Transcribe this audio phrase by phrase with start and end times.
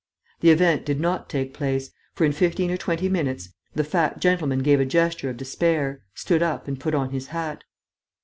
[0.39, 4.63] The event did not take place, for, in fifteen or twenty minutes, the fat gentleman
[4.63, 7.63] gave a gesture of despair, stood up and put on his hat.